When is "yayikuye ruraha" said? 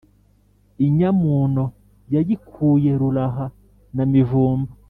2.13-3.45